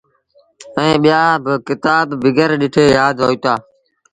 [0.79, 3.53] ائيٚݩ ٻيآ با ڪتآب بيٚگر ڏٺي يآد هوئيٚتآ۔